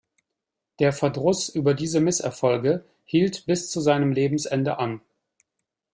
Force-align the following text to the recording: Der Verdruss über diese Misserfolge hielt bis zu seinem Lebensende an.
Der 0.79 0.93
Verdruss 0.93 1.47
über 1.49 1.75
diese 1.75 1.99
Misserfolge 1.99 2.83
hielt 3.05 3.45
bis 3.45 3.69
zu 3.69 3.81
seinem 3.81 4.11
Lebensende 4.13 4.79
an. 4.79 5.01